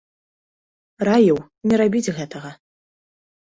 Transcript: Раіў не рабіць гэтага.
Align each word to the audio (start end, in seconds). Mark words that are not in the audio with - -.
Раіў 1.11 1.37
не 1.69 1.75
рабіць 1.85 2.13
гэтага. 2.19 2.51